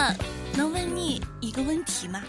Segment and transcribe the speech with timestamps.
[0.00, 2.22] 我能问你一个问题吗？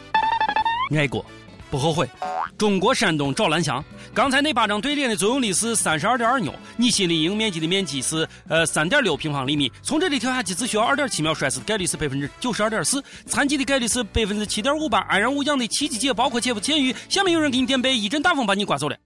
[0.93, 1.25] 爱过，
[1.69, 2.09] 不后悔。
[2.57, 3.81] 中国山东找蓝翔。
[4.13, 9.71] 刚才那巴掌对脸的作用力是三十二点二牛，你心理应面积的面积是呃三点六平方厘米。
[9.81, 14.99] 从这里跳下去只需要二点七秒，摔死的概率是百分之九十二点四，残疾的概率是百分之七点五八。
[15.07, 16.93] 安然无恙的奇迹姐，包括姐夫钱宇。
[17.07, 18.97] 下面有人给你垫背，一阵大风把你刮走了。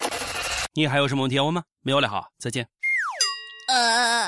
[0.73, 1.61] 你还有什么问题要问吗？
[1.83, 2.67] 没有了哈，再见。
[3.67, 4.27] 呃。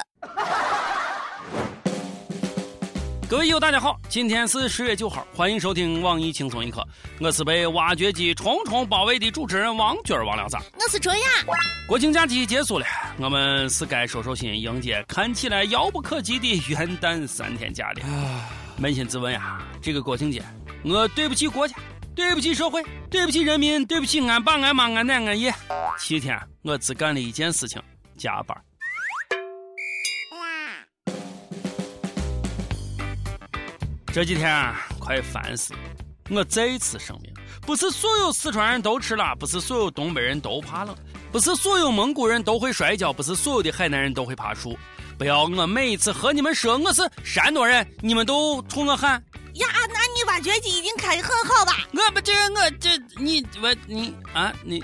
[3.30, 6.82] 各位友，大家好，今天是十月九号，欢迎收听网易轻松一刻，
[7.20, 11.22] 我是被挖掘机重重包围的主持人王军儿王亮子，我是卓雅。
[11.90, 12.86] 国庆假期结束了，
[13.20, 18.02] 我们是该收收心，迎接看起来遥不可及的元旦三天假了。
[18.80, 20.42] 扪心自问呀，这个国庆节，
[20.86, 21.76] 我对不起国家，
[22.16, 25.54] 对不起社会，对不起人民，对不起俺爸俺妈俺奶俺爷，
[26.00, 27.82] 七天我只干了一件事情，
[28.18, 28.58] 加班。
[34.18, 35.80] 这几天，快烦死了！
[36.32, 40.98] 我再次声明，不是所有四川人都吃辣，不是所有东北人都怕冷，
[41.32, 44.76] 不是所有蒙古人都会摔跤，不是所有的海南人都会爬树。
[45.20, 49.68] 不要我每一次和你们说我是山东人，你们都冲我喊呀！
[49.94, 51.74] 那你挖掘机已经开的很好吧？
[51.94, 54.84] 我不这我这你我你啊你，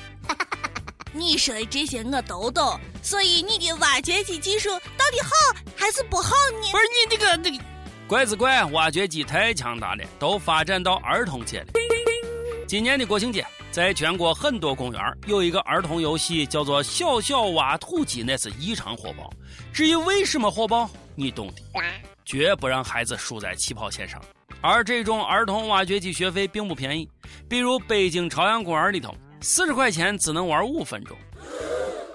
[1.12, 6.30] 你说的这些我都懂，所以你的挖掘机技术到底好还是不好
[6.62, 6.70] 呢？
[6.72, 7.58] 不是你这个那个。
[8.08, 11.68] 怪只怪，挖掘机太强大了，都发展到儿童界了。
[12.68, 19.32] 今年的国庆节，在全国很多公园有一个儿童游戏，叫做“小小挖土机”，那是异常火爆。
[19.72, 21.62] 至于为什么火爆，你懂的，
[22.26, 24.22] 绝不让孩子输在起跑线上。
[24.60, 27.10] 而这种儿童挖掘机学费并不便宜，
[27.48, 31.16] 比如北京朝阳公园里头，四十块钱只能玩五分钟。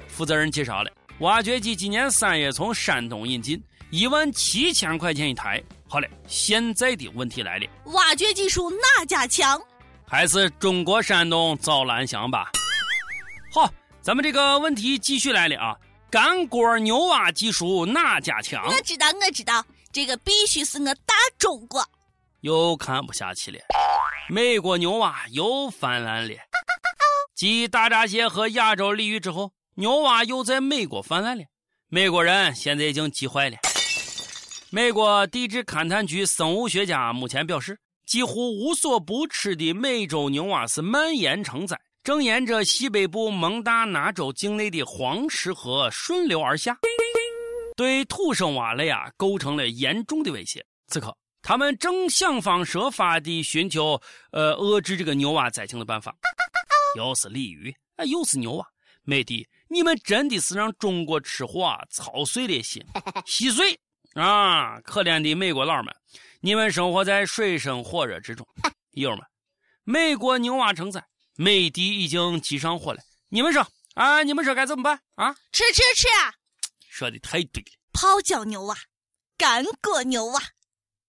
[0.06, 5.62] 负责人介绍了，挖掘机今年三月从山东引进，一万七千块钱一台。
[5.91, 9.58] 好嘞，现在的问题来了，挖掘技术哪家强？
[10.06, 12.50] 还是中国山东找蓝翔吧。
[13.50, 15.77] 好，咱们这个问题继续来了啊！
[16.11, 18.63] 干锅牛蛙技术哪家强？
[18.67, 21.83] 我知道，我知道，这个必须是我大中国。
[22.42, 23.58] 又看不下去了，
[24.29, 26.34] 美国牛蛙又泛滥了。
[27.34, 31.45] 继大闸蟹和亚洲鲤鱼之后，牛蛙又在美国泛滥了。
[31.89, 33.57] 美国人现在已经急坏了。
[34.70, 46.77] 美国地质勘探局生物学家目前表示，几乎无所不吃的美洲牛蛙是蔓延成灾，正沿着西北部蒙大拿州境内的黄石河顺流而下，
[47.78, 50.62] 对土生蛙类啊构成了严重的威胁。
[50.89, 53.98] 此刻，他们正想方设法地寻求
[54.33, 56.14] 呃遏制这个牛蛙灾情的办法。
[56.95, 58.67] 又是鲤鱼啊，又是牛蛙，
[59.02, 62.84] 美帝，你们真的是让中国吃货啊操碎了心，
[63.24, 63.80] 稀碎。
[64.18, 65.95] 啊，可怜的美国佬们，
[66.40, 68.45] 你们生活在水深火热之中。
[68.90, 69.20] 友们，
[69.84, 71.05] 美国牛蛙成灾，
[71.36, 73.01] 美帝已经急上火了。
[73.28, 73.64] 你们说
[73.95, 74.24] 啊？
[74.24, 75.33] 你们说该怎么办啊？
[75.52, 76.08] 吃吃吃！
[76.89, 77.70] 说的太对了。
[77.92, 78.77] 泡椒牛蛙、
[79.36, 80.42] 干锅牛蛙、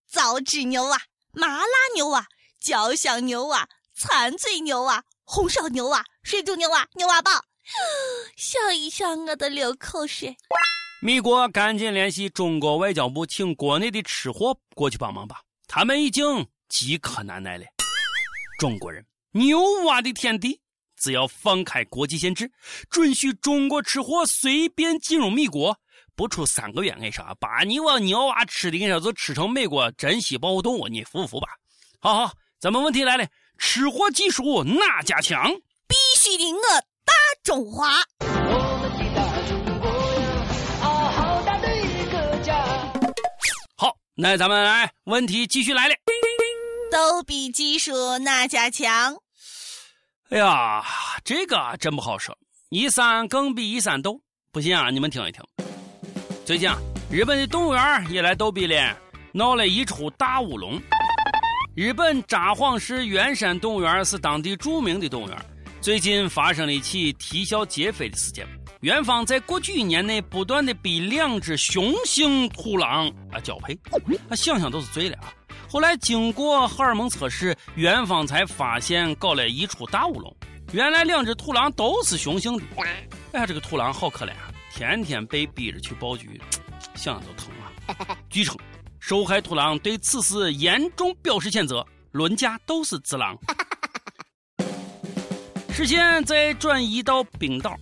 [0.07, 1.65] 糟汁牛蛙、麻辣
[1.95, 2.27] 牛蛙、
[2.59, 7.31] 焦香牛蛙、馋嘴牛蛙、红烧牛蛙、水煮牛蛙、牛蛙煲，
[8.37, 10.37] 想一想我都流口水。
[11.01, 15.41] 米国赶紧联系中国外交部，请国内的吃货过去帮忙吧。
[15.65, 17.63] 他们已经饥渴难耐了。
[18.59, 20.59] 中国人牛蛙的天地，
[20.97, 22.51] 只要放开国际限制，
[22.89, 25.73] 准许中国吃货随便进入米国，
[26.17, 31.47] 不出三个月，我说把你我牛蛙吃的，跟你说就吃成美国珍稀保护动物，你服不服吧？
[32.01, 33.25] 好好，咱们问题来了，
[33.57, 35.49] 吃货技术哪家强？
[35.87, 38.03] 必须的，我大中华。
[44.21, 45.95] 那咱们来，问题继续来了。
[46.91, 49.15] 逗比技术哪家强？
[50.29, 50.83] 哎呀，
[51.23, 52.37] 这个真不好说。
[52.67, 54.19] 一山更比一山逗，
[54.51, 55.41] 不信啊，你们听一听。
[56.45, 56.77] 最近啊，
[57.09, 58.97] 日本的动物园也来逗比了，
[59.31, 60.77] 闹了一出大乌龙。
[61.73, 65.45] 日本札幌市圆山动物园是当地著名的动物园，
[65.79, 68.45] 最近发生了一起啼笑皆非的事件。
[68.81, 73.77] 元芳在过去一年内不断的逼两只雄性土狼啊交配，
[74.29, 75.33] 啊想想都是醉了啊！
[75.69, 80.33] 后来经过荷尔蒙测试，元芳才发现搞了一出大乌龙。
[80.71, 82.63] 原来两只土狼都是雄性的。
[83.33, 86.39] 哎呀，这个土狼好可怜啊，天天被逼着去爆菊，
[86.95, 87.51] 想想都疼
[88.07, 88.17] 啊！
[88.29, 88.55] 据称，
[88.97, 93.37] 受害土狼对此事严重表示谴责，论家都是子狼。
[95.73, 97.77] 视线再转移到冰岛。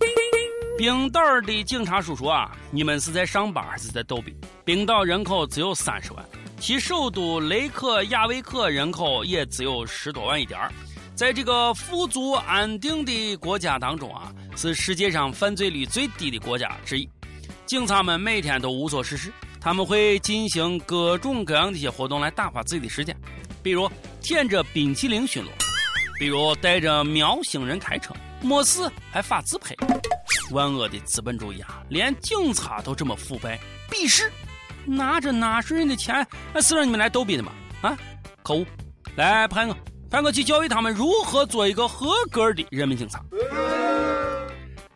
[0.78, 4.32] 冰岛的警察叔叔啊，你们是在上班还是在逗比？
[4.64, 6.24] 冰岛人口只有三十万，
[6.60, 10.72] 其首都雷克雅未克人口也只有十多万一点儿。
[11.16, 17.10] 在这个富足安定的国家当中啊，是世界上犯罪率最低的国家之一。
[17.66, 23.16] 警察们每天都无所事事，他们会进行各种各样的一些活动来打发自己的时间，
[23.64, 23.90] 比如
[24.22, 25.48] 舔着冰淇淋巡逻，
[26.20, 29.74] 比如带着喵星人开车，没事还发自拍。
[30.50, 33.58] 万恶的资本主义啊，连警察都这么腐败，
[33.90, 34.30] 鄙视！
[34.86, 37.52] 拿着纳税人的钱，那是让你们来逗比的吗？
[37.82, 37.98] 啊，
[38.42, 38.64] 可恶！
[39.16, 39.76] 来派我。
[40.10, 43.22] 派我去教育他们如何做一个合格的人民警察。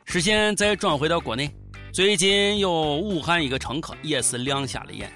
[0.06, 1.54] 视线再转回到国内，
[1.92, 5.12] 最近有武汉一个乘客也是亮瞎了眼。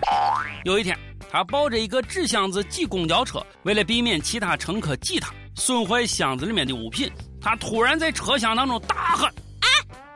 [0.67, 0.95] 有一天，
[1.31, 7.11] 他抱着一个纸箱子挤公交车，为了避免其他乘客挤他，损坏箱子里面的物品，
[7.47, 9.33] 他突然在车厢当中大喊
[9.63, 9.69] ：“哎，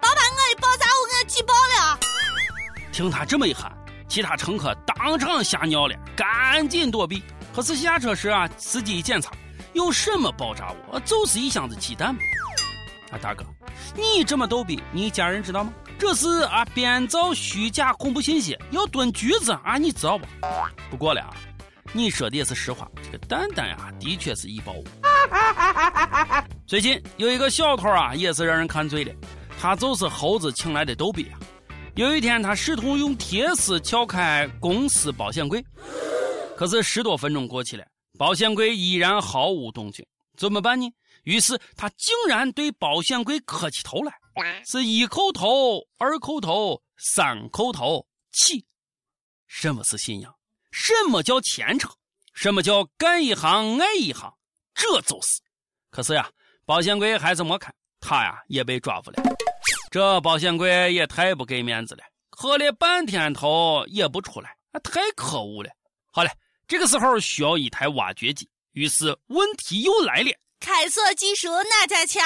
[0.02, 1.96] 爸爸，我的爆炸物给我挤爆了！”
[2.90, 3.72] 听他这么一喊，
[4.08, 7.22] 其他乘客当场吓尿了，赶紧躲避。
[7.54, 9.30] 可是下车时啊，司机一检查。
[9.74, 10.98] 有什么爆炸物？
[11.04, 12.20] 就是一箱子鸡蛋嘛！
[13.12, 13.44] 啊，大哥，
[13.94, 15.72] 你这么逗逼，你家人知道吗？
[16.00, 19.76] 这是啊，编造虚假恐怖信息，要蹲局子啊！
[19.76, 20.26] 你知道不？
[20.90, 21.30] 不过了啊，
[21.92, 24.74] 你说的也是实话，这个蛋蛋呀，的确是易爆。
[26.66, 29.12] 最近有一个小偷啊，也是让人看醉了。
[29.58, 31.38] 他就是猴子请来的逗比啊。
[31.96, 35.62] 有一天，他试图用铁丝撬开公司保险柜，
[36.56, 37.84] 可是十多分钟过去了。
[38.16, 40.06] 保险柜依然毫无动静，
[40.36, 40.88] 怎么办呢？
[41.24, 44.12] 于是他竟然对保险柜磕起头来，
[44.64, 48.64] 是一叩头，二叩头，三叩头，起。
[49.48, 50.32] 什么是信仰？
[50.70, 51.90] 什么叫虔诚？
[52.34, 54.32] 什么叫干一行爱一行？
[54.74, 55.40] 这就是。
[55.90, 56.30] 可是呀，
[56.64, 59.22] 保险柜还是没开，他呀也被抓住了。
[59.90, 65.70] 这保险柜也太不给面子了，磕了半天头也不出来，太可恶了。
[66.10, 66.30] 好了。
[66.68, 70.30] 这个时候需要一台挖掘机，于是问题又来了。
[70.60, 72.22] 开锁技术哪家强？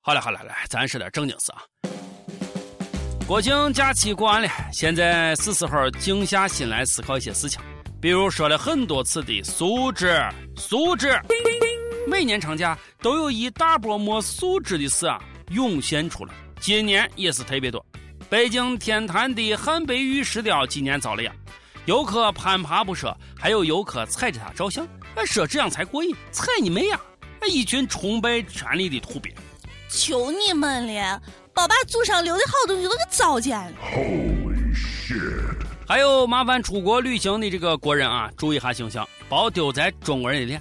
[0.00, 1.62] 好了好了来，咱说点正经事啊。
[3.26, 7.60] 国庆假期过完了，现在是时候静下心来思考一些事情，
[8.00, 10.16] 比如说了很多次的素质，
[10.56, 11.20] 素质。
[12.06, 15.20] 每年长假都有一大波没素质的事啊
[15.50, 17.84] 涌现出来，今年也是特别多。
[18.30, 21.34] 北京天坛的汉白玉石雕今年遭了殃。
[21.86, 24.86] 游客攀爬不说，还有游客踩着它照相，
[25.26, 26.14] 说这样才过瘾。
[26.30, 27.00] 踩你妹啊！
[27.48, 29.34] 一群崇拜权力的土鳖！
[29.88, 31.20] 求你们了，
[31.54, 33.72] 别把祖上留的好东西都给糟践了。
[33.80, 35.56] Holy shit！
[35.86, 40.60] 还有麻烦出国旅行的这个国人啊，注意下形象，别丢在中国人的脸。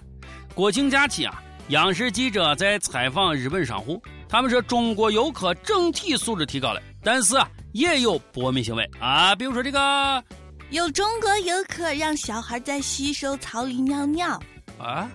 [0.54, 10.24] 国庆假期啊，央视记者在采访日本商户，他们说中国游客整体素质提高了，但是啊，也有博命行为啊，比如说这个。
[10.72, 14.42] 有中国游客让小孩在洗手槽里尿尿
[14.80, 15.10] 啊，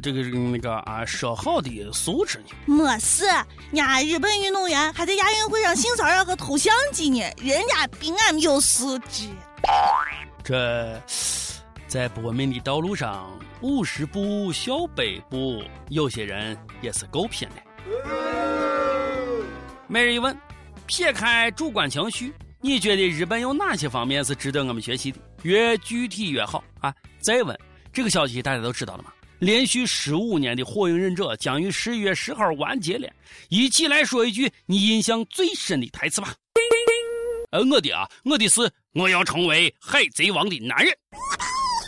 [0.00, 2.44] 这个是那个啊，说好的素质呢？
[2.66, 3.44] 没事，人
[3.74, 9.28] 家日本运动员还在亚运会上性骚扰和偷相机呢，人家比俺们有素质。
[10.42, 11.00] 这
[11.86, 17.56] 在搏命的道路上，五十步笑百步，有些人也是够拼的。
[19.86, 20.34] 每日一问，
[20.86, 22.32] 撇开主观情绪。
[22.64, 25.18] 你觉得日本有哪些方面是值得我们学习的？
[25.42, 26.94] 越具体越好啊！
[27.20, 27.58] 再问，
[27.92, 29.12] 这个消息大家都知道了吗？
[29.42, 33.08] 连续十五年的《火影忍者》将于十一月十号完结了。
[33.48, 36.32] 一起来说一句你印象最深的台词吧。
[37.50, 40.96] 呃，我的啊，我的是我要成为海贼王的男人。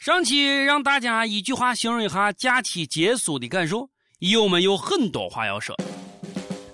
[0.03, 5.77] 上期让大家一句话形容一下假期结束的感受，友们有很多话要说。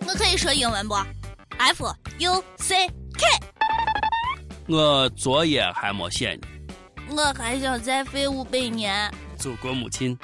[0.08, 0.94] 我可以说英文不
[1.58, 3.26] ？F U C K。
[4.66, 6.49] 我作业还没写呢，
[7.10, 9.12] 我还想再废五百年。
[9.38, 10.18] 祖国母亲，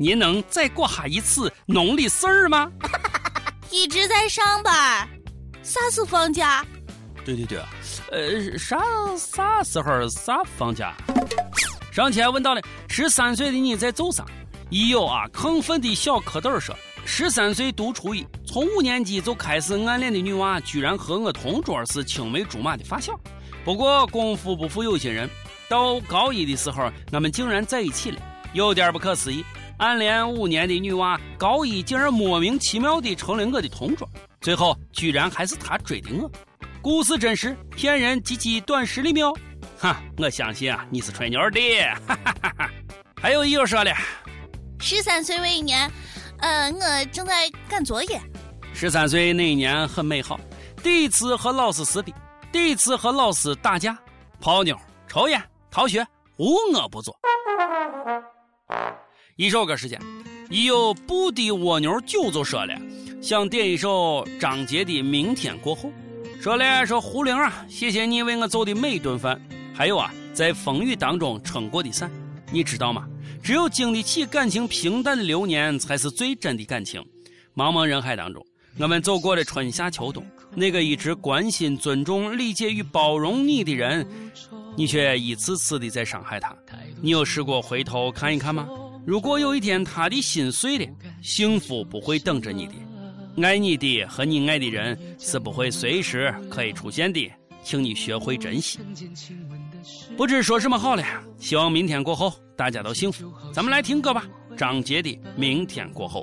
[0.00, 2.72] 你能再过哈一次农历事儿吗？
[3.70, 5.06] 一直在上班，
[5.62, 6.64] 啥时候放假？
[7.22, 7.58] 对对对，
[8.10, 8.78] 呃，啥
[9.18, 10.96] 啥时候啥放假？
[11.92, 14.24] 上期还问到了十三岁的你在做啥？
[14.70, 23.12] 一有啊亢奋的小蝌蚪说，十三岁读初一，从五年级就开始暗恋的女娃，居然和我同桌是青梅竹马的发小。
[23.66, 25.28] 不过功夫不负有心人，
[25.68, 28.18] 到高一的时候，我们竟然在一起了，
[28.54, 29.44] 有点不可思议。
[29.80, 34.06] 暗恋五年的女娃，高一竟然莫名其妙的成了我的同桌，
[34.38, 36.30] 最后居然还是他追的我。
[36.82, 39.32] 故事真实，骗人及其短实力妙。
[39.78, 41.60] 哈，我相信啊，你是吹牛的。
[42.06, 42.70] 哈哈哈哈
[43.22, 43.90] 还有一友说了，
[44.80, 45.90] 十三岁那一年，
[46.40, 48.20] 呃，我正在赶作业。
[48.74, 50.38] 十三岁那一年很美好，
[50.82, 52.12] 第一次和老师撕逼。
[52.52, 53.98] 第一次和老师打架、
[54.42, 54.76] 泡妞、
[55.08, 56.06] 抽烟、逃学
[56.36, 57.18] 无恶不做。
[59.40, 59.98] 一首歌时间，
[60.50, 62.78] 已有不敌蜗牛酒就说了，
[63.22, 65.90] 想点一首张杰的《明天过后》。
[66.42, 69.40] 说了说胡玲啊，谢谢你为我做的每一顿饭，
[69.72, 72.10] 还有啊，在风雨当中撑过的伞。
[72.52, 73.08] 你知道吗？
[73.42, 77.02] 只有经得起感情平淡的流年，才是最真的感情。
[77.56, 78.44] 茫茫人海当中，
[78.78, 80.22] 我们走过了春夏秋冬，
[80.54, 84.06] 那个一直关心、尊重、理解与包容你的人，
[84.76, 86.54] 你却一次次的在伤害他。
[87.00, 88.68] 你有试过回头看一看吗？
[89.06, 90.86] 如果有一天他的心碎了，
[91.22, 92.74] 幸福不会等着你的，
[93.42, 97.30] 爱你的和你爱的人是不会随时可以出现的，
[97.64, 98.78] 请你学会珍惜。
[100.16, 101.04] 不知说什么好了，
[101.38, 103.32] 希望明天过后大家都幸福。
[103.52, 104.24] 咱们来听歌吧，
[104.56, 106.20] 张杰的《明天过后》。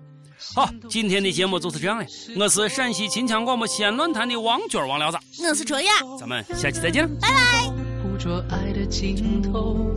[0.54, 2.06] 好，今天的节目就是这样了。
[2.38, 5.18] 我是陕西秦腔广播西安论坛的王娟王聊子，
[5.50, 7.74] 我是卓雅，咱们下期再见，拜拜。
[8.04, 9.97] 捕捉爱的尽头。